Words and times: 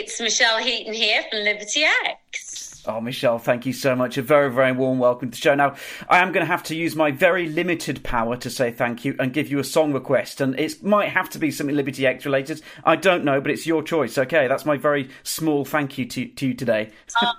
it's 0.00 0.18
Michelle 0.18 0.56
Heaton 0.56 0.94
here 0.94 1.22
from 1.30 1.40
Liberty 1.40 1.84
X. 2.06 2.49
Oh, 2.86 3.00
Michelle, 3.00 3.38
thank 3.38 3.66
you 3.66 3.72
so 3.72 3.94
much. 3.94 4.16
A 4.16 4.22
very, 4.22 4.50
very 4.50 4.72
warm 4.72 4.98
welcome 4.98 5.30
to 5.30 5.36
the 5.36 5.40
show. 5.40 5.54
Now, 5.54 5.76
I 6.08 6.18
am 6.18 6.32
going 6.32 6.44
to 6.44 6.50
have 6.50 6.62
to 6.64 6.74
use 6.74 6.96
my 6.96 7.10
very 7.10 7.48
limited 7.48 8.02
power 8.02 8.36
to 8.38 8.48
say 8.48 8.70
thank 8.70 9.04
you 9.04 9.14
and 9.18 9.32
give 9.32 9.50
you 9.50 9.58
a 9.58 9.64
song 9.64 9.92
request. 9.92 10.40
And 10.40 10.58
it 10.58 10.82
might 10.82 11.10
have 11.10 11.28
to 11.30 11.38
be 11.38 11.50
something 11.50 11.76
Liberty 11.76 12.06
X 12.06 12.24
related. 12.24 12.62
I 12.84 12.96
don't 12.96 13.24
know, 13.24 13.40
but 13.40 13.50
it's 13.50 13.66
your 13.66 13.82
choice. 13.82 14.16
Okay, 14.16 14.48
that's 14.48 14.64
my 14.64 14.76
very 14.76 15.10
small 15.24 15.64
thank 15.64 15.98
you 15.98 16.06
to, 16.06 16.26
to 16.26 16.48
you 16.48 16.54
today. 16.54 16.90
Oh, 17.22 17.32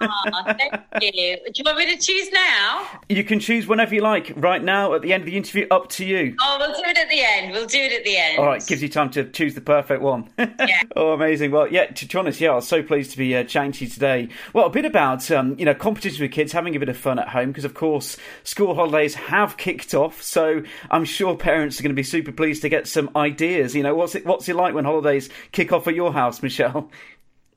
thank 0.45 0.83
you. 1.01 1.37
Do 1.37 1.51
you 1.55 1.63
want 1.65 1.77
me 1.79 1.95
to 1.95 2.01
choose 2.01 2.31
now? 2.31 2.87
You 3.09 3.23
can 3.23 3.39
choose 3.39 3.67
whenever 3.67 3.95
you 3.95 4.01
like. 4.01 4.31
Right 4.35 4.63
now, 4.63 4.93
at 4.93 5.01
the 5.01 5.13
end 5.13 5.21
of 5.23 5.25
the 5.27 5.37
interview, 5.37 5.65
up 5.71 5.89
to 5.89 6.05
you. 6.05 6.35
Oh, 6.41 6.57
we'll 6.59 6.75
do 6.75 6.83
it 6.85 6.97
at 6.97 7.09
the 7.09 7.21
end. 7.21 7.51
We'll 7.51 7.67
do 7.67 7.79
it 7.79 7.93
at 7.93 8.03
the 8.03 8.17
end. 8.17 8.37
All 8.37 8.45
right, 8.45 8.65
gives 8.65 8.81
you 8.83 8.89
time 8.89 9.09
to 9.11 9.23
choose 9.29 9.55
the 9.55 9.61
perfect 9.61 10.01
one. 10.01 10.29
Yeah. 10.61 10.81
oh, 10.95 11.13
amazing. 11.13 11.49
Well, 11.49 11.67
yeah, 11.67 11.85
to 11.87 12.05
be 12.05 12.17
honest, 12.17 12.39
yeah, 12.39 12.51
I 12.51 12.55
was 12.55 12.67
so 12.67 12.83
pleased 12.83 13.11
to 13.11 13.17
be 13.17 13.35
uh, 13.35 13.43
chatting 13.43 13.71
to 13.73 13.85
you 13.85 13.89
today. 13.89 14.29
Well, 14.53 14.67
a 14.67 14.69
bit 14.69 14.85
about, 14.85 15.30
um, 15.31 15.55
you 15.57 15.65
know, 15.65 15.73
competition 15.73 16.23
with 16.23 16.31
kids, 16.31 16.51
having 16.51 16.75
a 16.75 16.79
bit 16.79 16.89
of 16.89 16.97
fun 16.97 17.19
at 17.19 17.29
home, 17.29 17.49
because 17.49 17.65
of 17.65 17.73
course, 17.73 18.17
school 18.43 18.75
holidays 18.75 19.15
have 19.15 19.57
kicked 19.57 19.93
off. 19.93 20.21
So 20.21 20.63
I'm 20.89 21.05
sure 21.05 21.35
parents 21.35 21.79
are 21.79 21.83
going 21.83 21.91
to 21.91 21.95
be 21.95 22.03
super 22.03 22.31
pleased 22.31 22.61
to 22.63 22.69
get 22.69 22.87
some 22.87 23.09
ideas. 23.15 23.75
You 23.75 23.83
know, 23.83 23.95
what's 23.95 24.15
it, 24.15 24.25
what's 24.25 24.47
it 24.49 24.55
like 24.55 24.73
when 24.73 24.85
holidays 24.85 25.29
kick 25.51 25.71
off 25.71 25.87
at 25.87 25.95
your 25.95 26.13
house, 26.13 26.41
Michelle? 26.41 26.89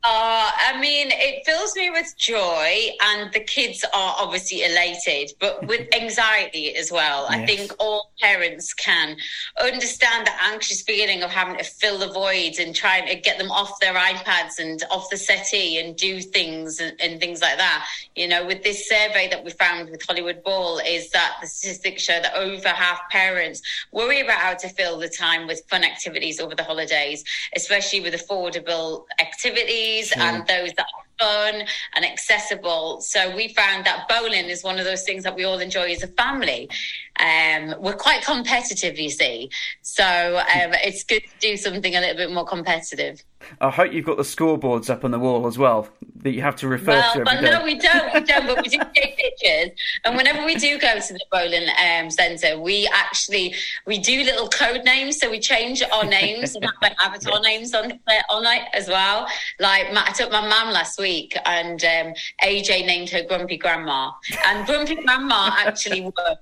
Uh, 0.06 0.50
I 0.68 0.78
mean, 0.80 1.08
it 1.10 1.46
fills 1.46 1.74
me 1.76 1.88
with 1.88 2.14
joy, 2.18 2.90
and 3.02 3.32
the 3.32 3.40
kids 3.40 3.82
are 3.84 4.14
obviously 4.18 4.62
elated, 4.62 5.30
but 5.40 5.66
with 5.66 5.88
anxiety 5.94 6.76
as 6.76 6.92
well. 6.92 7.24
I 7.30 7.46
think 7.46 7.72
all 7.80 8.12
parents 8.20 8.74
can 8.74 9.16
understand 9.58 10.26
the 10.26 10.32
anxious 10.42 10.82
feeling 10.82 11.22
of 11.22 11.30
having 11.30 11.56
to 11.56 11.64
fill 11.64 11.96
the 11.96 12.08
voids 12.12 12.58
and 12.58 12.76
trying 12.76 13.06
to 13.06 13.14
get 13.14 13.38
them 13.38 13.50
off 13.50 13.80
their 13.80 13.94
iPads 13.94 14.58
and 14.58 14.82
off 14.90 15.08
the 15.10 15.16
settee 15.16 15.78
and 15.78 15.96
do 15.96 16.20
things 16.20 16.80
and, 16.80 17.00
and 17.00 17.18
things 17.18 17.40
like 17.40 17.56
that. 17.56 17.86
You 18.14 18.28
know, 18.28 18.44
with 18.44 18.62
this 18.62 18.86
survey 18.86 19.28
that 19.28 19.42
we 19.42 19.52
found 19.52 19.88
with 19.88 20.02
Hollywood 20.02 20.44
Bowl, 20.44 20.80
is 20.86 21.08
that 21.12 21.38
the 21.40 21.46
statistics 21.46 22.02
show 22.02 22.20
that 22.20 22.34
over 22.34 22.68
half 22.68 23.00
parents 23.08 23.62
worry 23.90 24.20
about 24.20 24.38
how 24.38 24.52
to 24.52 24.68
fill 24.68 24.98
the 24.98 25.08
time 25.08 25.46
with 25.46 25.62
fun 25.70 25.82
activities 25.82 26.40
over 26.40 26.54
the 26.54 26.62
holidays, 26.62 27.24
especially 27.56 28.00
with 28.02 28.12
affordable 28.12 29.04
activities 29.18 29.93
and 30.16 30.46
those 30.46 30.72
that 30.74 30.86
are 30.96 31.03
fun 31.18 31.62
and 31.94 32.04
accessible. 32.04 33.00
So 33.00 33.34
we 33.34 33.48
found 33.48 33.84
that 33.86 34.08
bowling 34.08 34.46
is 34.46 34.62
one 34.62 34.78
of 34.78 34.84
those 34.84 35.02
things 35.02 35.24
that 35.24 35.34
we 35.34 35.44
all 35.44 35.58
enjoy 35.58 35.92
as 35.92 36.02
a 36.02 36.08
family. 36.08 36.68
Um, 37.20 37.74
we're 37.78 37.94
quite 37.94 38.24
competitive, 38.24 38.98
you 38.98 39.10
see. 39.10 39.50
So 39.82 40.04
um, 40.38 40.72
it's 40.82 41.04
good 41.04 41.22
to 41.22 41.38
do 41.40 41.56
something 41.56 41.94
a 41.94 42.00
little 42.00 42.16
bit 42.16 42.32
more 42.32 42.44
competitive. 42.44 43.22
I 43.60 43.70
hope 43.70 43.92
you've 43.92 44.06
got 44.06 44.16
the 44.16 44.22
scoreboards 44.22 44.88
up 44.88 45.04
on 45.04 45.10
the 45.10 45.18
wall 45.18 45.46
as 45.46 45.58
well 45.58 45.88
that 46.22 46.32
you 46.32 46.40
have 46.40 46.56
to 46.56 46.66
refer 46.66 46.92
Well, 46.92 47.12
to 47.12 47.20
every 47.20 47.24
but 47.24 47.40
day. 47.42 47.50
no, 47.50 47.62
we 47.62 47.78
don't. 47.78 48.14
We 48.14 48.20
don't. 48.20 48.46
But 48.46 48.62
we 48.62 48.68
do 48.70 48.78
take 48.96 49.18
pictures, 49.18 49.78
and 50.06 50.16
whenever 50.16 50.44
we 50.46 50.54
do 50.54 50.78
go 50.78 50.98
to 50.98 51.12
the 51.12 51.20
bowling 51.30 51.68
um, 51.84 52.10
centre, 52.10 52.58
we 52.58 52.88
actually 52.90 53.54
we 53.86 53.98
do 53.98 54.22
little 54.24 54.48
code 54.48 54.84
names. 54.84 55.18
So 55.18 55.30
we 55.30 55.38
change 55.40 55.82
our 55.82 56.04
names 56.04 56.54
and 56.54 56.64
have 56.64 56.72
like 56.80 56.96
avatar 57.04 57.38
names 57.42 57.74
on 57.74 58.00
on 58.30 58.46
it 58.46 58.62
as 58.72 58.88
well. 58.88 59.26
Like 59.60 59.88
I 59.94 60.12
took 60.12 60.32
my 60.32 60.40
mum 60.48 60.72
last 60.72 60.98
week, 60.98 61.03
and 61.04 61.84
um, 61.84 62.14
AJ 62.42 62.86
named 62.86 63.10
her 63.10 63.22
Grumpy 63.22 63.56
Grandma, 63.56 64.12
and 64.46 64.66
Grumpy 64.66 64.96
Grandma 64.96 65.50
actually 65.58 66.00
won. 66.02 66.36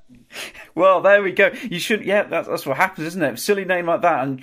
Well, 0.75 1.03
there 1.03 1.23
we 1.23 1.33
go. 1.33 1.51
You 1.63 1.79
should, 1.79 2.05
yeah, 2.05 2.23
that's, 2.23 2.49
that's 2.49 2.65
what 2.65 2.77
happens, 2.77 3.09
isn't 3.09 3.23
it? 3.23 3.39
Silly 3.39 3.65
name 3.65 3.87
like 3.87 4.01
that, 4.03 4.23
and 4.25 4.43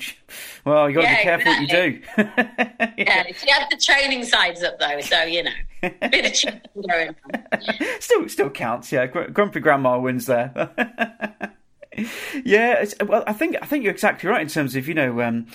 well, 0.66 0.90
you 0.90 0.96
got 0.96 1.02
to 1.02 1.08
Yeah, 1.08 1.18
be 1.18 1.24
careful 1.24 1.52
what 1.52 1.62
you 1.62 1.68
do. 1.68 2.02
Yeah, 2.98 3.24
she 3.32 3.50
had 3.50 3.68
the 3.72 3.78
training 3.78 4.24
sides 4.26 4.62
up 4.62 4.78
though, 4.80 5.00
so 5.02 5.24
you 5.24 5.44
know, 5.44 5.52
bit 5.82 6.26
of 6.26 6.34
cheating 6.34 6.62
going 6.88 7.16
on. 7.34 7.46
still, 8.00 8.28
still 8.30 8.50
counts. 8.50 8.92
Yeah, 8.92 9.08
Grumpy 9.08 9.60
Grandma 9.62 9.98
wins 10.00 10.26
there. 10.26 10.52
yeah, 12.44 12.74
it's, 12.74 12.94
well, 13.06 13.24
I 13.26 13.34
think 13.34 13.56
I 13.62 13.66
think 13.66 13.84
you're 13.84 13.94
exactly 13.94 14.30
right 14.30 14.42
in 14.42 14.48
terms 14.48 14.76
of 14.76 14.88
you 14.88 14.94
know. 14.94 15.22
Um, 15.22 15.48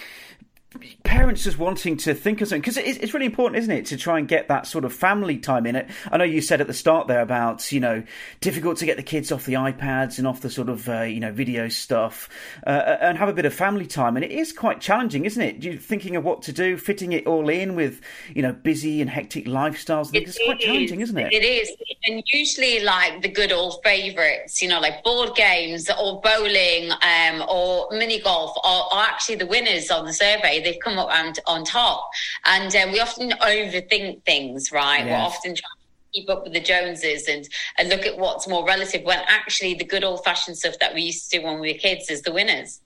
Parents 1.05 1.45
just 1.45 1.59
wanting 1.59 1.97
to 1.99 2.15
think 2.15 2.41
of 2.41 2.49
something 2.49 2.61
because 2.61 2.77
it's, 2.77 2.99
it's 2.99 3.15
really 3.15 3.27
important, 3.27 3.59
isn't 3.59 3.71
it, 3.71 3.87
to 3.87 3.97
try 3.97 4.19
and 4.19 4.27
get 4.27 4.49
that 4.49 4.67
sort 4.67 4.85
of 4.85 4.93
family 4.93 5.39
time 5.39 5.67
in 5.67 5.77
it. 5.77 5.89
I 6.11 6.17
know 6.17 6.25
you 6.25 6.41
said 6.41 6.61
at 6.61 6.67
the 6.67 6.75
start 6.75 7.07
there 7.07 7.21
about 7.21 7.71
you 7.71 7.79
know 7.79 8.03
difficult 8.41 8.79
to 8.79 8.87
get 8.87 8.97
the 8.97 9.03
kids 9.03 9.31
off 9.31 9.45
the 9.45 9.53
iPads 9.53 10.19
and 10.19 10.27
off 10.27 10.41
the 10.41 10.51
sort 10.51 10.69
of 10.69 10.89
uh, 10.89 11.03
you 11.03 11.21
know 11.21 11.31
video 11.31 11.69
stuff 11.69 12.29
uh, 12.67 12.97
and 13.01 13.19
have 13.19 13.29
a 13.29 13.33
bit 13.33 13.45
of 13.45 13.55
family 13.55 13.87
time, 13.87 14.17
and 14.17 14.25
it 14.25 14.33
is 14.33 14.53
quite 14.53 14.81
challenging, 14.81 15.25
isn't 15.25 15.41
it? 15.41 15.63
You 15.63 15.79
thinking 15.79 16.17
of 16.17 16.25
what 16.25 16.43
to 16.43 16.53
do, 16.53 16.77
fitting 16.77 17.13
it 17.13 17.27
all 17.27 17.49
in 17.49 17.77
with 17.77 18.01
you 18.35 18.43
know 18.43 18.53
busy 18.53 19.01
and 19.01 19.09
hectic 19.09 19.47
lifestyles. 19.47 20.13
It 20.13 20.25
it's 20.25 20.39
quite 20.45 20.59
challenging, 20.59 21.01
is. 21.01 21.11
isn't 21.11 21.19
it? 21.19 21.33
It 21.33 21.45
is. 21.45 21.71
And 22.07 22.23
usually, 22.33 22.81
like 22.81 23.23
the 23.23 23.29
good 23.29 23.53
old 23.53 23.81
favourites, 23.85 24.61
you 24.61 24.69
know, 24.69 24.81
like 24.81 25.05
board 25.05 25.37
games 25.37 25.89
or 25.89 26.21
bowling 26.21 26.91
um, 26.91 27.45
or 27.49 27.89
mini 27.93 28.21
golf 28.21 28.57
are, 28.65 28.89
are 28.93 29.05
actually 29.05 29.37
the 29.37 29.47
winners 29.47 29.91
on 29.91 30.05
the 30.05 30.13
survey. 30.13 30.64
They've 30.65 30.81
come 30.83 30.99
up 30.99 31.11
and 31.13 31.39
on 31.47 31.65
top. 31.65 32.11
And 32.45 32.75
um, 32.77 32.93
we 32.93 33.01
often 33.01 33.31
overthink 33.31 34.25
things, 34.25 34.73
right? 34.73 35.05
We're 35.05 35.15
often 35.15 35.55
trying 35.55 35.57
to 35.57 36.21
keep 36.21 36.31
up 36.31 36.45
with 36.45 36.53
the 36.53 36.61
Joneses 36.61 37.29
and, 37.29 37.49
and 37.79 37.89
look 37.89 38.07
at 38.07 38.19
what's 38.19 38.49
more 38.49 38.67
relative 38.67 39.03
when 39.05 39.21
actually 39.27 39.75
the 39.75 39.85
good 39.85 40.05
old 40.05 40.25
fashioned 40.25 40.57
stuff 40.57 40.75
that 40.81 40.95
we 40.95 41.03
used 41.03 41.31
to 41.31 41.39
do 41.39 41.45
when 41.45 41.61
we 41.61 41.73
were 41.73 41.79
kids 41.79 42.11
is 42.11 42.23
the 42.23 42.33
winners. 42.33 42.81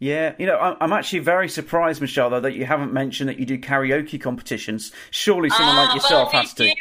Yeah, 0.00 0.34
you 0.38 0.46
know, 0.46 0.56
I'm, 0.58 0.76
I'm 0.80 0.92
actually 0.92 1.18
very 1.18 1.48
surprised, 1.48 2.00
Michelle, 2.00 2.30
though, 2.30 2.40
that 2.40 2.54
you 2.54 2.64
haven't 2.64 2.92
mentioned 2.92 3.28
that 3.28 3.38
you 3.38 3.44
do 3.44 3.58
karaoke 3.58 4.20
competitions. 4.20 4.92
Surely 5.10 5.50
someone 5.50 5.74
Ah, 5.76 5.82
like 5.86 5.94
yourself 5.94 6.32
well, 6.32 6.42
has 6.42 6.54
to. 6.54 6.74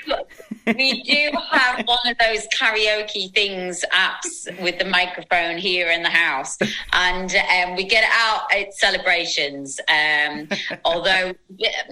we 0.68 1.02
Do, 1.04 1.38
have 1.52 1.86
one 1.88 2.00
of 2.06 2.18
those 2.20 2.48
karaoke 2.56 3.34
things 3.34 3.84
apps 3.92 4.46
with 4.62 4.78
the 4.78 4.86
microphone 4.86 5.58
here 5.58 5.90
in 5.90 6.04
the 6.04 6.10
house, 6.10 6.58
and 6.94 7.36
um, 7.36 7.76
we 7.76 7.86
get 7.86 8.04
it 8.04 8.10
out 8.14 8.44
at 8.56 8.74
celebrations. 8.76 9.80
Um, 9.90 10.48
although 10.86 11.34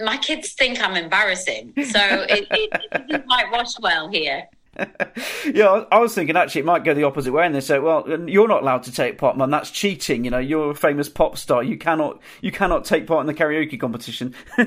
my 0.04 0.18
kids 0.18 0.54
think 0.54 0.80
I'm 0.80 0.96
embarrassing, 0.96 1.74
so 1.86 2.00
it, 2.30 2.48
it, 2.52 2.70
it 2.92 3.08
doesn't 3.08 3.26
quite 3.28 3.52
wash 3.52 3.80
well 3.82 4.10
here. 4.10 4.48
Yeah, 5.54 5.86
I- 5.92 6.00
was 6.00 6.14
thinking 6.16 6.36
actually 6.36 6.62
it 6.62 6.66
might 6.66 6.84
go 6.84 6.94
the 6.94 7.04
opposite 7.04 7.32
way, 7.32 7.46
and 7.46 7.54
they 7.54 7.62
say, 7.62 7.80
"Well, 7.80 8.04
you're 8.28 8.48
not 8.48 8.64
allowed 8.64 8.84
to 8.84 8.92
take 8.92 9.18
part, 9.18 9.38
man. 9.38 9.52
That's 9.52 9.70
cheating. 9.72 10.26
You 10.26 10.32
know, 10.32 10.40
you're 10.40 10.72
a 10.72 10.76
famous 10.76 11.08
pop 11.08 11.38
star. 11.38 11.64
You 11.64 11.78
cannot, 11.78 12.20
you 12.42 12.52
cannot 12.52 12.84
take 12.84 13.06
part 13.08 13.22
in 13.22 13.28
the 13.28 13.34
karaoke 13.34 13.80
competition." 13.80 14.34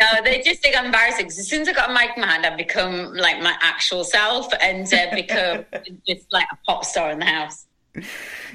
No, 0.00 0.06
they 0.22 0.40
just 0.42 0.62
think 0.62 0.76
I'm 0.78 0.86
embarrassing. 0.86 1.26
as 1.26 1.48
soon 1.48 1.62
as 1.62 1.68
I 1.68 1.72
got 1.72 1.90
a 1.90 1.92
mic 1.92 2.10
in 2.14 2.20
my 2.20 2.28
hand, 2.28 2.46
I've 2.46 2.56
become 2.56 3.12
like 3.14 3.40
my 3.42 3.56
actual 3.60 4.04
self 4.04 4.46
and 4.62 4.86
uh, 4.94 5.06
become 5.14 5.64
just 6.06 6.26
like 6.32 6.46
a 6.52 6.56
pop 6.66 6.84
star 6.84 7.10
in 7.10 7.18
the 7.18 7.24
house. 7.24 7.66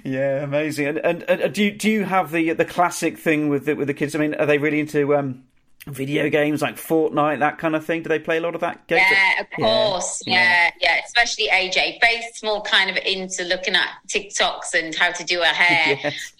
yeah, 0.05 0.41
amazing. 0.43 0.87
And, 0.87 0.99
and, 0.99 1.23
and 1.23 1.53
do 1.53 1.63
you, 1.65 1.71
do 1.71 1.89
you 1.89 2.05
have 2.05 2.31
the 2.31 2.53
the 2.53 2.63
classic 2.65 3.17
thing 3.17 3.49
with 3.49 3.65
the, 3.65 3.73
with 3.75 3.87
the 3.87 3.93
kids? 3.93 4.15
I 4.15 4.19
mean, 4.19 4.35
are 4.35 4.45
they 4.45 4.57
really 4.57 4.79
into 4.79 5.15
um, 5.17 5.43
video 5.87 6.29
games 6.29 6.61
like 6.61 6.75
Fortnite, 6.75 7.39
that 7.39 7.57
kind 7.57 7.75
of 7.75 7.85
thing? 7.85 8.03
Do 8.03 8.09
they 8.09 8.19
play 8.19 8.37
a 8.37 8.41
lot 8.41 8.55
of 8.55 8.61
that? 8.61 8.87
game? 8.87 8.99
Yeah, 8.99 9.41
of 9.41 9.47
Yeah, 9.57 9.65
course. 9.65 10.21
yeah. 10.25 10.33
Yeah, 10.33 10.71
yeah, 10.81 11.01
Especially 11.05 11.47
AJ. 11.49 11.99
Faith's 12.01 12.41
more 12.43 12.61
kind 12.61 12.89
of 12.89 12.97
into 12.97 13.43
looking 13.43 13.75
at 13.75 13.89
TikToks 14.07 14.73
and 14.73 14.95
how 14.95 15.11
to 15.11 15.23
do 15.23 15.39
her 15.39 15.45
hair 15.53 15.99
Yes. 16.03 16.33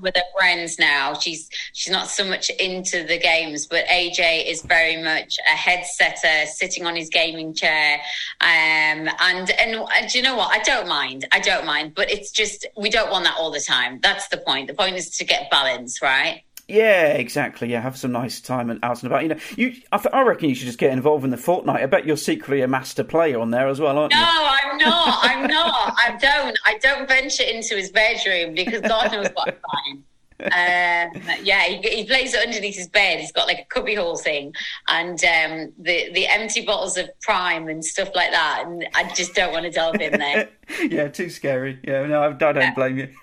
with 0.00 0.16
her 0.16 0.22
friends 0.38 0.78
now. 0.78 1.14
She's 1.14 1.48
she's 1.72 1.92
not 1.92 2.08
so 2.08 2.24
much 2.24 2.48
into 2.50 3.04
the 3.04 3.18
games, 3.18 3.66
but 3.66 3.86
AJ 3.86 4.46
is 4.46 4.62
very 4.62 5.02
much 5.02 5.36
a 5.52 5.54
headsetter, 5.56 6.46
sitting 6.46 6.86
on 6.86 6.96
his 6.96 7.08
gaming 7.08 7.54
chair. 7.54 8.00
Um, 8.40 9.08
and 9.20 9.50
and 9.60 9.76
uh, 9.76 9.86
do 10.10 10.18
you 10.18 10.24
know 10.24 10.36
what? 10.36 10.50
I 10.52 10.62
don't 10.62 10.88
mind. 10.88 11.26
I 11.32 11.40
don't 11.40 11.66
mind, 11.66 11.94
but 11.94 12.10
it's 12.10 12.30
just 12.30 12.66
we 12.76 12.88
don't 12.90 13.10
want 13.10 13.24
that 13.24 13.36
all 13.38 13.50
the 13.50 13.60
time. 13.60 14.00
That's 14.02 14.28
the 14.28 14.38
point. 14.38 14.68
The 14.68 14.74
point 14.74 14.96
is 14.96 15.10
to 15.18 15.24
get 15.24 15.50
balance, 15.50 16.00
right? 16.00 16.42
Yeah, 16.68 17.08
exactly. 17.12 17.70
Yeah, 17.70 17.80
have 17.80 17.96
some 17.96 18.10
nice 18.10 18.40
time 18.40 18.70
and 18.70 18.80
out 18.82 19.02
and 19.02 19.10
about. 19.12 19.22
You 19.22 19.28
know, 19.30 19.38
you. 19.56 19.74
I, 19.92 19.98
th- 19.98 20.12
I 20.12 20.22
reckon 20.22 20.48
you 20.48 20.54
should 20.56 20.66
just 20.66 20.78
get 20.78 20.92
involved 20.92 21.24
in 21.24 21.30
the 21.30 21.36
Fortnite. 21.36 21.80
I 21.80 21.86
bet 21.86 22.06
you're 22.06 22.16
secretly 22.16 22.60
a 22.62 22.68
master 22.68 23.04
player 23.04 23.38
on 23.38 23.50
there 23.50 23.68
as 23.68 23.80
well, 23.80 23.96
aren't 23.96 24.12
No, 24.12 24.18
you? 24.18 24.24
I'm 24.26 24.76
not. 24.78 25.18
I'm 25.22 25.46
not. 25.46 25.94
I 25.96 26.16
don't. 26.20 26.58
I 26.64 26.78
don't 26.78 27.06
venture 27.06 27.44
into 27.44 27.76
his 27.76 27.90
bedroom 27.90 28.54
because 28.54 28.80
God 28.80 29.12
knows 29.12 29.28
what 29.34 29.48
I 29.48 29.52
find. 29.52 30.02
Um, 30.38 31.22
yeah, 31.42 31.62
he, 31.62 31.76
he 31.88 32.04
plays 32.04 32.34
it 32.34 32.46
underneath 32.46 32.76
his 32.76 32.88
bed. 32.88 33.20
He's 33.20 33.32
got 33.32 33.46
like 33.46 33.58
a 33.60 33.64
cubbyhole 33.74 34.18
thing, 34.18 34.52
and 34.88 35.18
um, 35.24 35.72
the 35.78 36.10
the 36.12 36.26
empty 36.26 36.66
bottles 36.66 36.96
of 36.98 37.08
Prime 37.22 37.68
and 37.68 37.84
stuff 37.84 38.10
like 38.14 38.32
that. 38.32 38.64
And 38.66 38.86
I 38.94 39.08
just 39.14 39.34
don't 39.34 39.52
want 39.52 39.64
to 39.64 39.70
delve 39.70 40.00
in 40.00 40.18
there. 40.18 40.48
yeah, 40.82 41.08
too 41.08 41.30
scary. 41.30 41.78
Yeah, 41.84 42.06
no, 42.06 42.22
I, 42.22 42.26
I 42.28 42.52
don't 42.52 42.74
blame 42.74 42.98
you. 42.98 43.08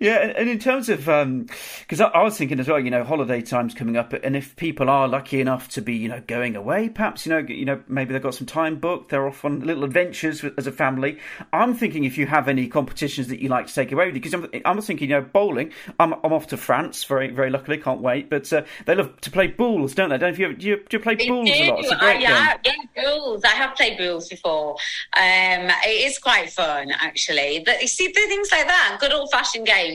Yeah, 0.00 0.32
and 0.36 0.48
in 0.48 0.60
terms 0.60 0.88
of, 0.88 0.98
because 1.00 2.00
um, 2.00 2.10
I, 2.14 2.18
I, 2.18 2.22
was 2.22 2.38
thinking 2.38 2.60
as 2.60 2.68
well, 2.68 2.78
you 2.78 2.90
know, 2.90 3.02
holiday 3.02 3.42
time's 3.42 3.74
coming 3.74 3.96
up, 3.96 4.12
and 4.12 4.36
if 4.36 4.54
people 4.54 4.88
are 4.88 5.08
lucky 5.08 5.40
enough 5.40 5.68
to 5.70 5.82
be, 5.82 5.96
you 5.96 6.08
know, 6.08 6.22
going 6.28 6.54
away, 6.54 6.88
perhaps, 6.88 7.26
you 7.26 7.30
know, 7.30 7.38
you 7.38 7.64
know, 7.64 7.82
maybe 7.88 8.12
they've 8.12 8.22
got 8.22 8.36
some 8.36 8.46
time 8.46 8.76
booked, 8.76 9.10
they're 9.10 9.26
off 9.26 9.44
on 9.44 9.58
little 9.60 9.82
adventures 9.82 10.44
as 10.56 10.68
a 10.68 10.72
family. 10.72 11.18
I'm 11.52 11.74
thinking 11.74 12.04
if 12.04 12.16
you 12.16 12.26
have 12.26 12.46
any 12.46 12.68
competitions 12.68 13.26
that 13.26 13.40
you 13.40 13.48
like 13.48 13.66
to 13.66 13.74
take 13.74 13.90
away 13.90 14.06
with 14.06 14.14
you, 14.14 14.20
because 14.20 14.34
I'm, 14.34 14.48
I'm 14.64 14.80
thinking, 14.80 15.10
you 15.10 15.16
know, 15.16 15.22
bowling. 15.22 15.72
I'm, 15.98 16.12
I'm 16.22 16.32
off 16.32 16.46
to 16.48 16.56
France, 16.56 17.02
very, 17.02 17.30
very 17.30 17.50
luckily, 17.50 17.76
can't 17.78 18.00
wait. 18.00 18.30
But 18.30 18.52
uh, 18.52 18.62
they 18.86 18.94
love 18.94 19.20
to 19.22 19.30
play 19.32 19.48
bowls, 19.48 19.96
don't 19.96 20.10
they? 20.10 20.18
Don't 20.18 20.38
you? 20.38 20.54
Do 20.54 20.64
you, 20.64 20.76
do 20.76 20.96
you 20.96 21.02
play 21.02 21.16
they 21.16 21.28
bowls 21.28 21.50
do. 21.50 21.54
a 21.54 21.70
lot? 21.70 21.80
It's 21.80 21.90
a 21.90 21.96
great 21.96 22.20
yeah, 22.20 22.56
game. 22.58 22.74
Yeah, 22.94 23.02
bowls. 23.02 23.42
I 23.42 23.48
have 23.48 23.74
played 23.74 23.98
bowls 23.98 24.28
before. 24.28 24.76
Um, 25.16 25.70
it 25.84 26.06
is 26.06 26.18
quite 26.18 26.50
fun, 26.50 26.92
actually. 26.92 27.64
But 27.66 27.82
you 27.82 27.88
see, 27.88 28.06
the 28.06 28.12
things 28.28 28.52
like 28.52 28.68
that, 28.68 28.98
good 29.00 29.12
old 29.12 29.32
fashioned 29.32 29.66
games 29.66 29.87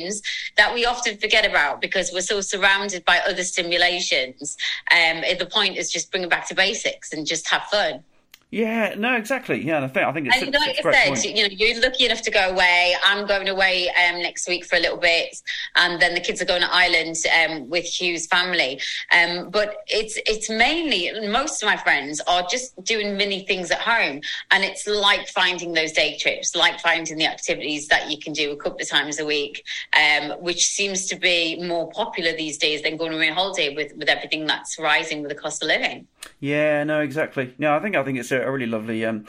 that 0.57 0.73
we 0.73 0.85
often 0.85 1.17
forget 1.17 1.45
about 1.45 1.81
because 1.81 2.11
we're 2.13 2.21
so 2.21 2.41
surrounded 2.41 3.05
by 3.05 3.19
other 3.19 3.43
stimulations. 3.43 4.57
Um, 4.91 5.21
the 5.37 5.47
point 5.49 5.77
is 5.77 5.91
just 5.91 6.11
bring 6.11 6.23
it 6.23 6.29
back 6.29 6.47
to 6.49 6.55
basics 6.55 7.13
and 7.13 7.25
just 7.25 7.49
have 7.49 7.63
fun. 7.63 8.03
Yeah, 8.53 8.93
no, 8.95 9.15
exactly. 9.15 9.65
Yeah, 9.65 9.83
I 9.83 9.87
think 9.87 10.05
I 10.05 10.11
think 10.11 10.27
it's. 10.27 10.37
And 10.39 10.53
like 10.53 10.85
I 10.85 11.15
said, 11.15 11.35
you 11.35 11.41
know, 11.41 11.49
you're 11.51 11.81
lucky 11.81 12.05
enough 12.05 12.21
to 12.21 12.29
go 12.29 12.51
away. 12.51 12.95
I'm 13.03 13.25
going 13.25 13.49
away 13.49 13.89
um, 13.89 14.21
next 14.21 14.47
week 14.47 14.63
for 14.63 14.75
a 14.75 14.79
little 14.79 14.99
bit, 14.99 15.35
and 15.75 15.99
then 15.99 16.13
the 16.13 16.19
kids 16.19 16.39
are 16.39 16.45
going 16.45 16.61
to 16.61 16.71
Ireland 16.71 17.15
um, 17.35 17.67
with 17.67 17.83
Hugh's 17.83 18.27
family. 18.27 18.79
Um, 19.11 19.49
but 19.49 19.77
it's 19.87 20.19
it's 20.27 20.51
mainly 20.51 21.27
most 21.29 21.63
of 21.63 21.67
my 21.67 21.77
friends 21.77 22.21
are 22.27 22.45
just 22.47 22.75
doing 22.83 23.17
mini 23.17 23.43
things 23.43 23.71
at 23.71 23.79
home, 23.79 24.21
and 24.51 24.63
it's 24.63 24.85
like 24.85 25.27
finding 25.29 25.73
those 25.73 25.91
day 25.91 26.15
trips, 26.19 26.55
like 26.55 26.79
finding 26.79 27.17
the 27.17 27.25
activities 27.25 27.87
that 27.87 28.11
you 28.11 28.19
can 28.19 28.33
do 28.33 28.51
a 28.51 28.55
couple 28.55 28.79
of 28.79 28.87
times 28.87 29.19
a 29.19 29.25
week, 29.25 29.65
um, 29.97 30.29
which 30.43 30.67
seems 30.67 31.07
to 31.07 31.15
be 31.15 31.59
more 31.59 31.89
popular 31.89 32.35
these 32.35 32.59
days 32.59 32.83
than 32.83 32.97
going 32.97 33.15
away 33.15 33.29
on 33.29 33.35
holiday 33.35 33.73
with 33.73 33.95
with 33.95 34.09
everything 34.09 34.45
that's 34.45 34.77
rising 34.77 35.23
with 35.23 35.29
the 35.29 35.41
cost 35.41 35.63
of 35.63 35.69
living. 35.69 36.05
Yeah, 36.39 36.83
no, 36.83 37.01
exactly. 37.01 37.53
No, 37.57 37.75
I 37.75 37.79
think 37.79 37.95
I 37.95 38.03
think 38.03 38.19
it's 38.19 38.31
a, 38.31 38.42
a 38.47 38.51
really 38.51 38.65
lovely, 38.65 39.05
um, 39.05 39.25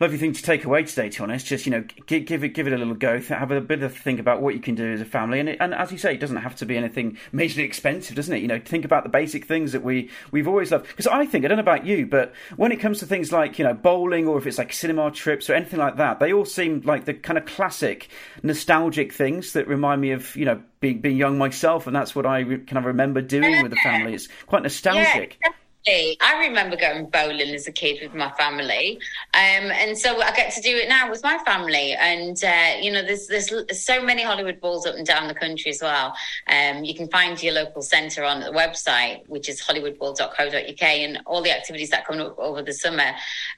lovely 0.00 0.18
thing 0.18 0.32
to 0.32 0.42
take 0.42 0.64
away 0.64 0.84
today. 0.84 1.08
To 1.08 1.18
be 1.18 1.22
honest, 1.24 1.46
just 1.46 1.66
you 1.66 1.72
know, 1.72 1.84
give, 2.06 2.26
give, 2.26 2.44
it 2.44 2.48
give 2.50 2.66
it 2.66 2.72
a 2.72 2.78
little 2.78 2.94
go, 2.94 3.20
have 3.20 3.50
a 3.50 3.60
bit 3.60 3.82
of 3.82 3.92
a 3.92 3.94
think 3.94 4.20
about 4.20 4.42
what 4.42 4.54
you 4.54 4.60
can 4.60 4.74
do 4.74 4.92
as 4.92 5.00
a 5.00 5.04
family, 5.04 5.40
and 5.40 5.48
it, 5.48 5.58
and 5.60 5.74
as 5.74 5.92
you 5.92 5.98
say, 5.98 6.14
it 6.14 6.20
doesn't 6.20 6.36
have 6.36 6.56
to 6.56 6.66
be 6.66 6.76
anything 6.76 7.18
majorly 7.32 7.64
expensive, 7.64 8.16
doesn't 8.16 8.34
it? 8.34 8.40
You 8.40 8.48
know, 8.48 8.60
think 8.60 8.84
about 8.84 9.02
the 9.02 9.08
basic 9.08 9.46
things 9.46 9.72
that 9.72 9.82
we 9.82 10.10
we've 10.30 10.48
always 10.48 10.70
loved. 10.70 10.88
Because 10.88 11.06
I 11.06 11.26
think 11.26 11.44
I 11.44 11.48
don't 11.48 11.56
know 11.56 11.62
about 11.62 11.86
you, 11.86 12.06
but 12.06 12.32
when 12.56 12.72
it 12.72 12.76
comes 12.76 12.98
to 13.00 13.06
things 13.06 13.32
like 13.32 13.58
you 13.58 13.64
know 13.64 13.74
bowling 13.74 14.26
or 14.26 14.38
if 14.38 14.46
it's 14.46 14.58
like 14.58 14.72
cinema 14.72 15.10
trips 15.10 15.48
or 15.48 15.54
anything 15.54 15.78
like 15.78 15.96
that, 15.96 16.20
they 16.20 16.32
all 16.32 16.44
seem 16.44 16.82
like 16.84 17.04
the 17.04 17.14
kind 17.14 17.38
of 17.38 17.46
classic 17.46 18.08
nostalgic 18.42 19.12
things 19.12 19.52
that 19.52 19.66
remind 19.68 20.00
me 20.00 20.12
of 20.12 20.34
you 20.36 20.44
know 20.44 20.62
being 20.80 21.00
being 21.00 21.16
young 21.16 21.38
myself, 21.38 21.86
and 21.86 21.94
that's 21.94 22.14
what 22.14 22.26
I 22.26 22.44
kind 22.44 22.78
of 22.78 22.84
remember 22.84 23.20
doing 23.20 23.62
with 23.62 23.70
the 23.70 23.78
family. 23.78 24.14
It's 24.14 24.28
quite 24.46 24.62
nostalgic. 24.64 25.38
Yeah 25.44 25.52
I 25.88 26.46
remember 26.48 26.76
going 26.76 27.06
bowling 27.06 27.54
as 27.54 27.66
a 27.66 27.72
kid 27.72 28.02
with 28.02 28.14
my 28.14 28.30
family, 28.32 28.98
um, 29.32 29.70
and 29.70 29.96
so 29.96 30.20
I 30.20 30.32
get 30.32 30.52
to 30.54 30.60
do 30.60 30.76
it 30.76 30.88
now 30.88 31.08
with 31.08 31.22
my 31.22 31.38
family. 31.46 31.94
And 31.94 32.36
uh, 32.44 32.80
you 32.80 32.92
know, 32.92 33.02
there's 33.02 33.26
there's 33.26 33.50
so 33.82 34.02
many 34.02 34.22
Hollywood 34.22 34.60
bowls 34.60 34.86
up 34.86 34.96
and 34.96 35.06
down 35.06 35.28
the 35.28 35.34
country 35.34 35.70
as 35.70 35.80
well. 35.80 36.14
Um, 36.48 36.84
you 36.84 36.94
can 36.94 37.08
find 37.08 37.42
your 37.42 37.54
local 37.54 37.80
centre 37.80 38.22
on 38.24 38.40
the 38.40 38.50
website, 38.50 39.26
which 39.28 39.48
is 39.48 39.62
hollywoodbowl.co.uk, 39.62 40.82
and 40.82 41.20
all 41.24 41.42
the 41.42 41.56
activities 41.56 41.90
that 41.90 42.06
come 42.06 42.20
up 42.20 42.38
over 42.38 42.60
the 42.60 42.74
summer. 42.74 43.12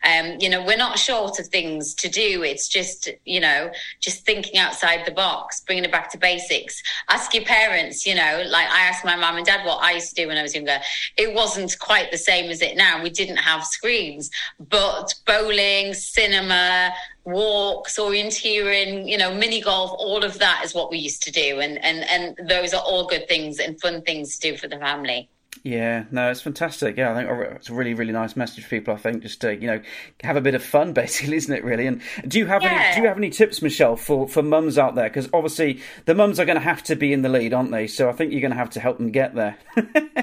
Um, 0.05 0.37
you 0.39 0.49
know, 0.49 0.65
we're 0.65 0.77
not 0.77 0.99
short 0.99 1.41
of 1.41 1.49
things 1.49 1.95
to 1.95 2.09
do. 2.09 2.45
It's 2.45 2.69
just 2.69 3.09
you 3.25 3.41
know, 3.41 3.73
just 3.99 4.25
thinking 4.25 4.57
outside 4.57 5.05
the 5.05 5.13
box, 5.13 5.63
bringing 5.63 5.85
it 5.85 5.91
back 5.91 6.11
to 6.13 6.19
basics. 6.19 6.81
Ask 7.09 7.35
your 7.35 7.45
parents. 7.45 8.07
You 8.07 8.15
know, 8.15 8.45
like 8.47 8.69
I 8.69 8.83
asked 8.83 9.05
my 9.05 9.17
mum 9.17 9.37
and 9.37 9.45
dad 9.45 9.67
what 9.67 9.83
I 9.83 9.93
used 9.93 10.11
to 10.11 10.23
do 10.23 10.29
when 10.29 10.39
I 10.39 10.43
was 10.43 10.55
younger. 10.55 10.79
It 11.17 11.35
wasn't 11.35 11.77
quite 11.79 12.13
the 12.13 12.20
same 12.25 12.51
as 12.51 12.63
it 12.63 12.77
now. 12.77 13.03
We 13.03 13.11
didn't 13.11 13.37
have 13.37 13.65
screens, 13.65 14.31
but 14.59 15.15
bowling, 15.27 15.95
cinema, 15.95 16.93
walks, 17.25 17.99
orienteering, 17.99 19.09
you 19.09 19.19
know, 19.19 19.35
mini 19.35 19.61
golf, 19.61 19.93
all 19.99 20.25
of 20.25 20.39
that 20.39 20.63
is 20.65 20.75
what 20.75 20.91
we 20.91 20.99
used 20.99 21.23
to 21.25 21.33
do. 21.33 21.61
And, 21.61 21.83
and, 21.85 22.05
and 22.05 22.49
those 22.49 22.75
are 22.75 22.83
all 22.83 23.07
good 23.07 23.29
things 23.29 23.59
and 23.59 23.81
fun 23.81 24.03
things 24.03 24.39
to 24.39 24.51
do 24.51 24.57
for 24.57 24.69
the 24.69 24.79
family. 24.79 25.29
Yeah, 25.63 26.05
no, 26.11 26.31
it's 26.31 26.41
fantastic. 26.41 26.97
Yeah, 26.97 27.13
I 27.13 27.15
think 27.15 27.57
it's 27.57 27.69
a 27.69 27.75
really, 27.75 27.93
really 27.93 28.13
nice 28.13 28.35
message 28.35 28.65
for 28.65 28.71
people. 28.71 28.95
I 28.95 28.97
think 28.97 29.23
just 29.23 29.43
to 29.43 29.55
you 29.55 29.67
know 29.67 29.81
have 30.23 30.37
a 30.37 30.41
bit 30.41 30.55
of 30.55 30.63
fun, 30.63 30.93
basically, 30.95 31.37
isn't 31.37 31.55
it? 31.55 31.65
Really. 31.65 31.87
And 31.87 32.01
do 32.27 32.39
you 32.39 32.47
have 32.47 32.63
yeah. 32.63 32.71
any? 32.71 32.95
Do 32.95 33.03
you 33.03 33.09
have 33.09 33.19
any 33.19 33.29
tips, 33.29 33.61
Michelle, 33.61 33.97
for 33.97 34.27
for 34.27 34.43
mums 34.43 34.79
out 34.79 34.95
there? 34.95 35.09
Because 35.09 35.29
obviously 35.35 35.81
the 36.07 36.15
mums 36.15 36.41
are 36.41 36.47
going 36.47 36.57
to 36.57 36.65
have 36.65 36.83
to 36.85 36.97
be 36.97 37.13
in 37.13 37.23
the 37.23 37.29
lead, 37.29 37.53
aren't 37.53 37.73
they? 37.73 37.87
So 37.89 38.09
I 38.09 38.13
think 38.13 38.33
you're 38.33 38.41
going 38.41 38.53
to 38.53 38.57
have 38.57 38.71
to 38.71 38.81
help 38.81 38.97
them 38.97 39.11
get 39.11 39.35
there. 39.35 39.59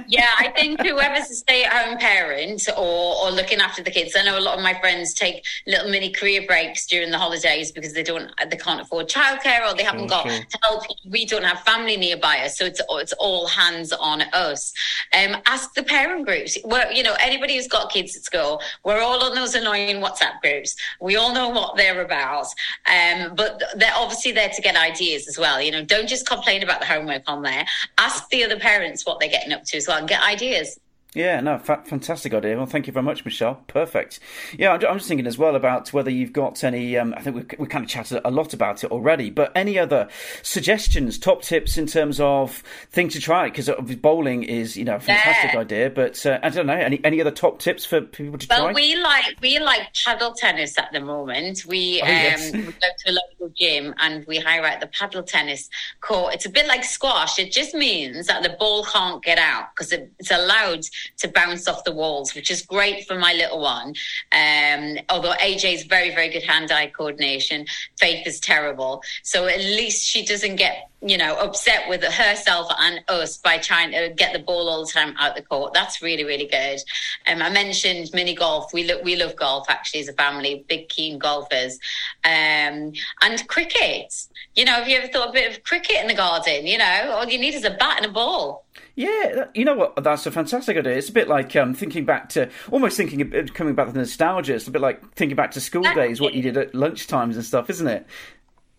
yeah, 0.07 0.29
I 0.39 0.51
think 0.55 0.81
whoever's 0.81 1.29
a 1.29 1.35
stay-at-home 1.35 1.99
parent 1.99 2.63
or 2.75 3.15
or 3.17 3.31
looking 3.31 3.59
after 3.59 3.83
the 3.83 3.91
kids. 3.91 4.15
I 4.17 4.23
know 4.23 4.39
a 4.39 4.41
lot 4.41 4.57
of 4.57 4.63
my 4.63 4.79
friends 4.79 5.13
take 5.13 5.45
little 5.67 5.89
mini 5.89 6.11
career 6.11 6.45
breaks 6.47 6.87
during 6.87 7.11
the 7.11 7.19
holidays 7.19 7.71
because 7.71 7.93
they 7.93 8.03
don't 8.03 8.31
they 8.49 8.57
can't 8.57 8.81
afford 8.81 9.07
childcare 9.07 9.69
or 9.69 9.75
they 9.75 9.83
haven't 9.83 10.07
got 10.07 10.27
help. 10.63 10.83
We 11.07 11.25
don't 11.25 11.43
have 11.43 11.59
family 11.61 11.95
nearby 11.95 12.39
us, 12.39 12.57
so 12.57 12.65
it's 12.65 12.81
it's 12.89 13.13
all 13.13 13.47
hands 13.47 13.93
on 13.93 14.23
us. 14.33 14.73
Um, 15.17 15.37
ask 15.45 15.73
the 15.73 15.83
parent 15.83 16.25
groups. 16.25 16.57
Well, 16.63 16.91
you 16.91 17.03
know 17.03 17.15
anybody 17.19 17.55
who's 17.55 17.67
got 17.67 17.91
kids 17.91 18.15
at 18.15 18.23
school, 18.23 18.61
we're 18.83 19.01
all 19.01 19.23
on 19.23 19.35
those 19.35 19.55
annoying 19.55 19.97
WhatsApp 19.97 20.41
groups. 20.41 20.75
We 21.01 21.15
all 21.15 21.33
know 21.33 21.49
what 21.49 21.77
they're 21.77 22.01
about, 22.01 22.47
um, 22.87 23.33
but 23.35 23.61
they're 23.75 23.95
obviously 23.95 24.31
there 24.31 24.49
to 24.49 24.61
get 24.61 24.75
ideas 24.75 25.27
as 25.27 25.37
well. 25.37 25.61
You 25.61 25.71
know, 25.71 25.83
don't 25.83 26.07
just 26.07 26.27
complain 26.27 26.63
about 26.63 26.81
the 26.81 26.85
homework 26.85 27.23
on 27.27 27.41
there. 27.41 27.65
Ask 27.97 28.29
the 28.29 28.43
other 28.43 28.59
parents 28.59 29.05
what 29.05 29.19
they're 29.19 29.29
getting 29.29 29.53
up 29.53 29.63
to 29.65 29.77
as 29.77 29.87
well, 29.87 29.97
and 29.97 30.07
get 30.07 30.21
ideas. 30.23 30.79
Yeah, 31.13 31.39
no, 31.39 31.57
fa- 31.57 31.83
fantastic 31.85 32.33
idea. 32.33 32.57
Well, 32.57 32.65
thank 32.65 32.85
you 32.85 32.93
very 32.93 33.03
much, 33.03 33.23
Michelle. 33.23 33.55
Perfect. 33.67 34.19
Yeah, 34.57 34.73
I'm, 34.73 34.85
I'm 34.85 34.97
just 34.97 35.07
thinking 35.07 35.25
as 35.25 35.37
well 35.37 35.55
about 35.55 35.93
whether 35.93 36.11
you've 36.11 36.33
got 36.33 36.63
any. 36.63 36.97
Um, 36.97 37.13
I 37.15 37.21
think 37.21 37.35
we 37.35 37.57
we 37.57 37.67
kind 37.67 37.83
of 37.83 37.89
chatted 37.89 38.21
a 38.25 38.29
lot 38.29 38.53
about 38.53 38.83
it 38.83 38.91
already, 38.91 39.29
but 39.29 39.51
any 39.55 39.79
other 39.79 40.09
suggestions, 40.43 41.17
top 41.17 41.43
tips 41.43 41.77
in 41.77 41.87
terms 41.87 42.19
of 42.19 42.61
things 42.91 43.13
to 43.13 43.21
try? 43.21 43.49
Because 43.49 43.69
bowling 44.01 44.43
is, 44.43 44.75
you 44.75 44.83
know, 44.83 44.97
a 44.97 44.99
fantastic 44.99 45.53
yeah. 45.53 45.59
idea. 45.59 45.89
But 45.89 46.23
uh, 46.25 46.39
I 46.43 46.49
don't 46.49 46.67
know 46.67 46.73
any 46.73 46.99
any 47.05 47.21
other 47.21 47.31
top 47.31 47.59
tips 47.59 47.85
for 47.85 48.01
people 48.01 48.37
to 48.37 48.47
well, 48.49 48.59
try. 48.59 48.65
Well, 48.65 48.75
we 48.75 48.95
like 48.97 49.37
we 49.41 49.59
like 49.59 49.93
paddle 50.05 50.33
tennis 50.33 50.77
at 50.77 50.91
the 50.91 50.99
moment. 50.99 51.65
We, 51.65 52.01
oh, 52.01 52.05
um, 52.05 52.11
yes. 52.11 52.51
we 52.51 52.61
go 52.61 52.69
to 52.71 53.11
a 53.11 53.13
local 53.13 53.53
gym 53.57 53.95
and 53.99 54.25
we 54.27 54.39
hire 54.39 54.65
out 54.65 54.81
the 54.81 54.87
paddle 54.87 55.23
tennis 55.23 55.69
court. 56.01 56.33
It's 56.33 56.45
a 56.45 56.49
bit 56.49 56.67
like 56.67 56.83
squash. 56.83 57.39
It 57.39 57.53
just 57.53 57.73
means 57.73 58.27
that 58.27 58.43
the 58.43 58.55
ball 58.59 58.83
can't 58.83 59.23
get 59.23 59.39
out 59.39 59.69
because 59.73 59.93
it, 59.93 60.11
it's 60.19 60.31
allowed 60.31 60.83
to 61.17 61.27
bounce 61.27 61.67
off 61.67 61.83
the 61.83 61.93
walls, 61.93 62.33
which 62.33 62.51
is 62.51 62.61
great 62.61 63.07
for 63.07 63.17
my 63.17 63.33
little 63.33 63.59
one. 63.59 63.93
Um, 64.31 64.97
although 65.09 65.33
AJ's 65.33 65.83
very, 65.83 66.13
very 66.13 66.29
good 66.29 66.43
hand-eye 66.43 66.87
coordination, 66.87 67.65
Faith 67.99 68.27
is 68.27 68.39
terrible. 68.39 69.01
So 69.23 69.47
at 69.47 69.59
least 69.59 70.05
she 70.05 70.25
doesn't 70.25 70.55
get 70.55 70.89
you 71.01 71.17
know, 71.17 71.37
upset 71.37 71.87
with 71.87 72.03
herself 72.03 72.71
and 72.79 73.03
us 73.07 73.37
by 73.37 73.59
trying 73.59 73.91
to 73.91 74.11
get 74.15 74.33
the 74.33 74.39
ball 74.39 74.67
all 74.67 74.83
the 74.83 74.91
time 74.91 75.13
out 75.19 75.35
the 75.35 75.43
court. 75.43 75.71
That's 75.73 76.01
really, 76.01 76.23
really 76.23 76.47
good. 76.47 76.79
Um, 77.27 77.41
I 77.41 77.51
mentioned 77.51 78.09
mini 78.13 78.33
golf. 78.33 78.73
We 78.73 78.83
lo- 78.83 79.01
we 79.03 79.15
love 79.15 79.35
golf 79.35 79.69
actually 79.69 80.01
as 80.01 80.07
a 80.07 80.13
family, 80.13 80.65
big 80.67 80.89
keen 80.89 81.19
golfers. 81.19 81.77
Um, 82.25 82.93
and 83.21 83.47
cricket. 83.47 84.13
You 84.55 84.65
know, 84.65 84.73
have 84.73 84.89
you 84.89 84.97
ever 84.97 85.07
thought 85.07 85.29
a 85.29 85.33
bit 85.33 85.55
of 85.55 85.63
cricket 85.63 85.97
in 86.01 86.07
the 86.07 86.15
garden? 86.15 86.65
You 86.65 86.79
know, 86.79 87.11
all 87.11 87.27
you 87.27 87.37
need 87.37 87.53
is 87.53 87.63
a 87.63 87.71
bat 87.71 87.97
and 87.97 88.07
a 88.07 88.11
ball. 88.11 88.65
Yeah, 88.97 89.45
you 89.53 89.63
know 89.63 89.75
what? 89.75 90.03
That's 90.03 90.25
a 90.25 90.31
fantastic 90.31 90.75
idea. 90.75 90.93
It's 90.93 91.09
a 91.09 91.11
bit 91.11 91.27
like 91.27 91.55
um, 91.55 91.75
thinking 91.75 92.03
back 92.03 92.29
to 92.29 92.49
almost 92.71 92.97
thinking 92.97 93.29
coming 93.49 93.75
back 93.75 93.85
to 93.85 93.93
the 93.93 93.99
nostalgia. 93.99 94.55
It's 94.55 94.67
a 94.67 94.71
bit 94.71 94.81
like 94.81 95.13
thinking 95.13 95.35
back 95.35 95.51
to 95.51 95.61
school 95.61 95.83
days, 95.93 96.19
what 96.19 96.33
you 96.33 96.41
did 96.41 96.57
at 96.57 96.73
lunchtimes 96.73 97.35
and 97.35 97.45
stuff, 97.45 97.69
isn't 97.69 97.87
it? 97.87 98.07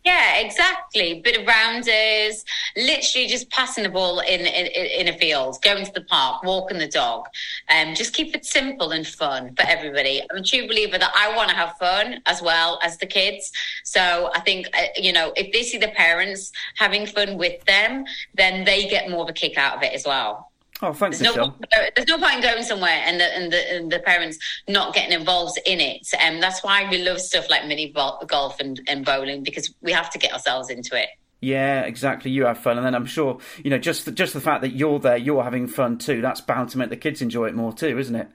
Yeah, 0.04 0.38
exactly. 0.38 1.20
Bit 1.20 1.40
of 1.40 1.46
rounders, 1.46 2.44
literally 2.76 3.26
just 3.26 3.50
passing 3.50 3.84
the 3.84 3.90
ball 3.90 4.20
in, 4.20 4.40
in 4.40 4.66
in 4.66 5.08
a 5.08 5.18
field, 5.18 5.60
going 5.62 5.84
to 5.84 5.92
the 5.92 6.02
park, 6.02 6.42
walking 6.42 6.78
the 6.78 6.88
dog. 6.88 7.26
Um, 7.68 7.94
just 7.94 8.14
keep 8.14 8.34
it 8.34 8.44
simple 8.44 8.90
and 8.90 9.06
fun 9.06 9.54
for 9.54 9.62
everybody. 9.62 10.22
I'm 10.30 10.38
a 10.38 10.42
true 10.42 10.66
believer 10.66 10.98
that 10.98 11.12
I 11.16 11.34
want 11.36 11.50
to 11.50 11.56
have 11.56 11.76
fun 11.78 12.20
as 12.26 12.42
well 12.42 12.78
as 12.82 12.98
the 12.98 13.06
kids. 13.06 13.50
So 13.84 14.30
I 14.34 14.40
think 14.40 14.68
uh, 14.74 14.86
you 14.96 15.12
know 15.12 15.32
if 15.36 15.52
they 15.52 15.62
see 15.62 15.78
the 15.78 15.88
parents 15.88 16.52
having 16.76 17.06
fun 17.06 17.38
with 17.38 17.64
them, 17.64 18.04
then 18.34 18.64
they 18.64 18.88
get 18.88 19.10
more 19.10 19.22
of 19.22 19.28
a 19.28 19.32
kick 19.32 19.56
out 19.56 19.76
of 19.76 19.82
it 19.82 19.92
as 19.92 20.04
well. 20.04 20.50
Oh, 20.80 20.92
thanks, 20.92 21.18
there's 21.18 21.34
no, 21.34 21.54
there's 21.96 22.06
no 22.06 22.18
point 22.18 22.36
in 22.36 22.40
going 22.40 22.62
somewhere 22.62 23.02
and 23.04 23.18
the, 23.18 23.24
and 23.24 23.52
the, 23.52 23.74
and 23.74 23.90
the 23.90 23.98
parents 23.98 24.38
not 24.68 24.94
getting 24.94 25.12
involved 25.12 25.58
in 25.66 25.80
it. 25.80 26.06
And 26.20 26.36
um, 26.36 26.40
that's 26.40 26.62
why 26.62 26.88
we 26.88 26.98
love 26.98 27.20
stuff 27.20 27.50
like 27.50 27.66
mini 27.66 27.92
golf 27.92 28.60
and, 28.60 28.80
and 28.86 29.04
bowling 29.04 29.42
because 29.42 29.74
we 29.82 29.90
have 29.90 30.08
to 30.10 30.18
get 30.18 30.32
ourselves 30.32 30.70
into 30.70 31.00
it. 31.00 31.08
Yeah, 31.40 31.82
exactly. 31.82 32.30
You 32.30 32.46
have 32.46 32.58
fun, 32.58 32.78
and 32.78 32.86
then 32.86 32.94
I'm 32.94 33.06
sure 33.06 33.38
you 33.62 33.70
know 33.70 33.78
just 33.78 34.04
the, 34.04 34.12
just 34.12 34.32
the 34.34 34.40
fact 34.40 34.62
that 34.62 34.70
you're 34.70 34.98
there, 34.98 35.16
you're 35.16 35.44
having 35.44 35.68
fun 35.68 35.98
too. 35.98 36.20
That's 36.20 36.40
bound 36.40 36.70
to 36.70 36.78
make 36.78 36.90
the 36.90 36.96
kids 36.96 37.22
enjoy 37.22 37.46
it 37.46 37.54
more 37.54 37.72
too, 37.72 37.98
isn't 37.98 38.14
it? 38.14 38.28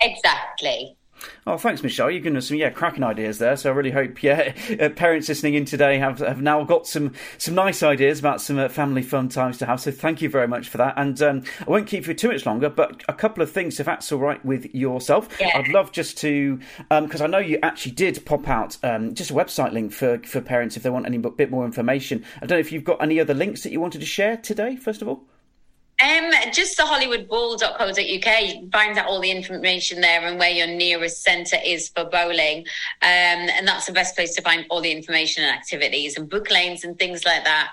Exactly. 0.00 0.96
Oh, 1.46 1.56
thanks, 1.58 1.82
Michelle. 1.82 2.10
You've 2.10 2.22
given 2.22 2.36
us 2.36 2.48
some 2.48 2.56
yeah 2.56 2.70
cracking 2.70 3.02
ideas 3.02 3.38
there. 3.38 3.56
So 3.56 3.70
I 3.70 3.74
really 3.74 3.90
hope 3.90 4.22
yeah 4.22 4.54
uh, 4.80 4.88
parents 4.90 5.28
listening 5.28 5.54
in 5.54 5.64
today 5.64 5.98
have 5.98 6.18
have 6.18 6.40
now 6.40 6.62
got 6.64 6.86
some 6.86 7.12
some 7.38 7.54
nice 7.54 7.82
ideas 7.82 8.18
about 8.18 8.40
some 8.40 8.58
uh, 8.58 8.68
family 8.68 9.02
fun 9.02 9.28
times 9.28 9.58
to 9.58 9.66
have. 9.66 9.80
So 9.80 9.90
thank 9.90 10.22
you 10.22 10.28
very 10.28 10.48
much 10.48 10.68
for 10.68 10.78
that. 10.78 10.94
And 10.96 11.20
um, 11.22 11.42
I 11.60 11.70
won't 11.70 11.86
keep 11.86 12.06
you 12.06 12.14
too 12.14 12.28
much 12.28 12.46
longer, 12.46 12.68
but 12.68 13.02
a 13.08 13.12
couple 13.12 13.42
of 13.42 13.50
things, 13.50 13.80
if 13.80 13.86
that's 13.86 14.10
all 14.12 14.18
right 14.18 14.44
with 14.44 14.72
yourself. 14.74 15.28
Yeah. 15.40 15.50
I'd 15.54 15.68
love 15.68 15.92
just 15.92 16.18
to 16.18 16.58
because 16.88 17.20
um, 17.20 17.24
I 17.24 17.26
know 17.26 17.38
you 17.38 17.58
actually 17.62 17.92
did 17.92 18.24
pop 18.24 18.48
out 18.48 18.76
um, 18.82 19.14
just 19.14 19.30
a 19.30 19.34
website 19.34 19.72
link 19.72 19.92
for 19.92 20.18
for 20.20 20.40
parents 20.40 20.76
if 20.76 20.82
they 20.82 20.90
want 20.90 21.06
any 21.06 21.18
bit 21.18 21.50
more 21.50 21.64
information. 21.64 22.24
I 22.36 22.46
don't 22.46 22.56
know 22.56 22.60
if 22.60 22.72
you've 22.72 22.84
got 22.84 23.02
any 23.02 23.20
other 23.20 23.34
links 23.34 23.62
that 23.62 23.72
you 23.72 23.80
wanted 23.80 24.00
to 24.00 24.06
share 24.06 24.36
today. 24.36 24.76
First 24.76 25.02
of 25.02 25.08
all. 25.08 25.24
Um, 26.02 26.32
just 26.52 26.76
the 26.76 26.82
hollywoodbowl.co.uk 26.82 28.72
finds 28.72 28.98
out 28.98 29.06
all 29.06 29.20
the 29.20 29.30
information 29.30 30.00
there 30.00 30.26
and 30.26 30.38
where 30.38 30.50
your 30.50 30.66
nearest 30.66 31.22
centre 31.22 31.58
is 31.64 31.90
for 31.90 32.04
bowling. 32.04 32.60
Um, 33.02 33.48
and 33.50 33.68
that's 33.68 33.86
the 33.86 33.92
best 33.92 34.16
place 34.16 34.34
to 34.34 34.42
find 34.42 34.66
all 34.68 34.80
the 34.80 34.90
information 34.90 35.44
and 35.44 35.56
activities 35.56 36.16
and 36.16 36.28
book 36.28 36.50
lanes 36.50 36.82
and 36.82 36.98
things 36.98 37.24
like 37.24 37.44
that. 37.44 37.72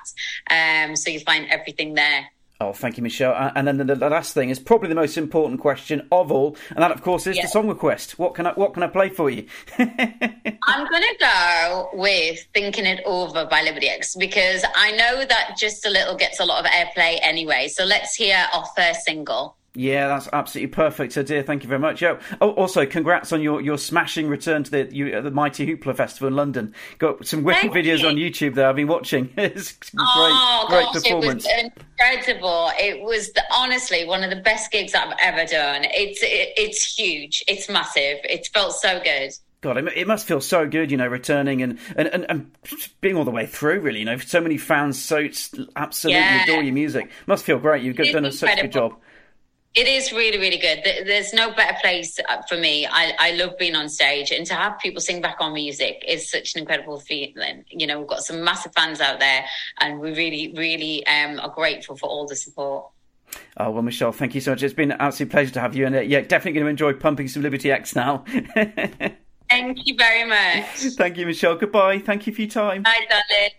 Um, 0.52 0.96
so 0.96 1.10
you 1.10 1.20
find 1.22 1.48
everything 1.50 1.96
there. 1.96 2.28
Oh, 2.62 2.74
thank 2.74 2.98
you, 2.98 3.04
Michelle. 3.04 3.52
And 3.56 3.66
then 3.66 3.78
the, 3.78 3.96
last 3.96 4.34
thing 4.34 4.50
is 4.50 4.60
probably 4.60 4.90
the 4.90 4.96
most 4.96 5.18
important 5.18 5.62
question 5.62 6.06
of 6.12 6.30
all, 6.30 6.58
and 6.72 6.80
that, 6.80 6.92
of 6.92 7.02
course, 7.02 7.26
is 7.26 7.38
the 7.38 7.48
song 7.48 7.70
request. 7.70 8.20
What 8.20 8.36
can 8.36 8.48
I 8.48 8.52
what 8.52 8.74
can 8.74 8.84
I 8.84 8.88
play 8.88 9.10
for 9.10 9.30
you? 9.30 9.46
I'm 9.80 10.92
gonna 10.92 11.18
go 11.20 11.90
with 11.94 12.46
"Thinking 12.54 12.86
It 12.86 13.02
Over" 13.06 13.46
by 13.46 13.62
Liberty 13.62 13.88
X 13.88 14.14
because 14.18 14.66
I 14.76 14.92
know 14.92 15.24
that 15.24 15.56
just 15.58 15.86
a 15.86 15.90
little 15.90 16.18
gets 16.18 16.42
a 16.42 16.46
lot 16.46 16.66
of 16.66 16.70
airplay 16.70 17.20
anyway. 17.22 17.70
So 17.70 17.86
let's 17.86 18.14
hear 18.16 18.46
our 18.54 18.66
first 18.76 19.06
single. 19.06 19.56
Yeah, 19.76 20.08
that's 20.08 20.28
absolutely 20.34 20.74
perfect. 20.74 21.14
So, 21.14 21.22
dear, 21.22 21.44
thank 21.44 21.64
you 21.64 21.70
very 21.70 21.80
much. 21.80 22.02
Oh, 22.02 22.18
also, 22.42 22.86
congrats 22.86 23.32
on 23.32 23.42
your, 23.42 23.62
your 23.62 23.78
smashing 23.78 24.28
return 24.28 24.64
to 24.64 24.72
the 24.72 24.90
you, 24.92 25.16
uh, 25.16 25.22
the 25.22 25.32
Mighty 25.32 25.68
Hoopla 25.68 25.96
Festival 25.96 26.28
in 26.28 26.36
London. 26.36 26.74
Got 26.98 27.28
some 27.28 27.44
wicked 27.44 27.72
videos 27.72 28.08
on 28.08 28.16
YouTube 28.16 28.56
there. 28.56 28.68
I've 28.68 28.76
been 28.76 28.88
watching. 28.88 29.32
it's 29.38 29.78
oh, 29.98 30.66
great, 30.70 30.86
gosh, 30.86 31.04
performance. 31.04 31.46
It 31.48 31.66
was 31.66 31.84
incredible. 32.00 32.72
It 32.80 33.02
was 33.04 33.32
the, 33.34 33.44
honestly 33.54 34.06
one 34.06 34.24
of 34.24 34.32
the 34.32 34.42
best 34.42 34.72
gigs 34.72 34.96
I've 34.96 35.16
ever 35.22 35.46
done. 35.46 35.86
It's 35.86 36.22
it, 36.24 36.54
it's 36.58 36.96
huge. 36.98 37.44
It's 37.48 37.70
massive. 37.70 38.18
It 38.24 38.50
felt 38.52 38.74
so 38.74 39.00
good. 39.04 39.34
God, 39.62 39.78
it 39.78 40.08
must 40.08 40.26
feel 40.26 40.40
so 40.40 40.66
good, 40.66 40.90
you 40.90 40.96
know, 40.96 41.08
returning 41.08 41.62
and, 41.62 41.80
and, 41.98 42.08
and, 42.08 42.26
and 42.30 42.52
being 43.02 43.18
all 43.18 43.26
the 43.26 43.32
way 43.32 43.46
through, 43.46 43.82
really. 43.82 44.00
You 44.00 44.06
know, 44.06 44.18
so 44.18 44.40
many 44.40 44.58
fans 44.58 45.04
so 45.04 45.28
absolutely 45.76 46.22
yeah. 46.22 46.44
adore 46.44 46.64
your 46.64 46.74
music. 46.74 47.12
Must 47.28 47.44
feel 47.44 47.60
great. 47.60 47.84
You've 47.84 47.98
done 47.98 48.24
a, 48.24 48.32
such 48.32 48.58
a 48.58 48.62
good 48.62 48.72
job. 48.72 48.96
It 49.76 49.88
is 49.88 50.12
really, 50.12 50.40
really 50.40 50.58
good. 50.58 50.82
There's 50.84 51.32
no 51.32 51.54
better 51.54 51.78
place 51.80 52.20
uh, 52.28 52.42
for 52.50 52.58
me. 52.58 52.88
I, 52.88 53.14
I 53.20 53.32
love 53.34 53.58
being 53.60 53.76
on 53.76 53.88
stage 53.88 54.32
and 54.32 54.46
to 54.48 54.56
have 54.56 54.80
people 54.80 55.00
sing 55.00 55.22
back 55.22 55.38
on 55.40 55.54
music 55.54 56.04
is 56.08 56.30
such 56.30 56.56
an 56.56 56.62
incredible 56.62 57.00
feeling. 57.00 57.64
You 57.70 57.86
know, 57.86 58.00
we've 58.00 58.08
got 58.08 58.24
some 58.24 58.44
massive 58.44 58.74
fans 58.74 59.00
out 59.00 59.20
there 59.20 59.46
and 59.80 60.00
we 60.00 60.10
really, 60.16 60.54
really 60.58 61.06
um, 61.06 61.40
are 61.40 61.50
grateful 61.50 61.96
for 61.96 62.10
all 62.10 62.26
the 62.26 62.36
support. 62.36 62.90
Oh, 63.58 63.70
well, 63.70 63.84
Michelle, 63.84 64.12
thank 64.12 64.34
you 64.34 64.42
so 64.42 64.52
much. 64.52 64.64
It's 64.64 64.74
been 64.74 64.92
an 64.92 64.98
absolute 65.00 65.30
pleasure 65.30 65.54
to 65.54 65.60
have 65.60 65.76
you. 65.76 65.86
And 65.86 65.96
uh, 65.96 66.00
yeah, 66.00 66.22
definitely 66.22 66.54
going 66.54 66.66
to 66.66 66.70
enjoy 66.72 66.94
pumping 66.94 67.28
some 67.28 67.44
Liberty 67.44 67.72
X 67.72 67.96
now. 67.96 68.24
thank 69.50 69.86
you 69.86 69.96
very 69.96 70.28
much. 70.28 70.66
Thank 70.98 71.18
you, 71.18 71.28
Michelle. 71.28 71.56
Goodbye. 71.56 72.00
Thank 72.00 72.26
you 72.26 72.34
for 72.34 72.42
your 72.42 72.50
time. 72.50 72.82
Bye, 72.82 73.06
darling. 73.08 73.52